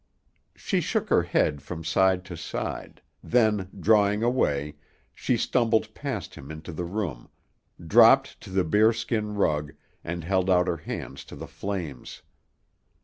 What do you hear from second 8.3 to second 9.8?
to the bearskin rug,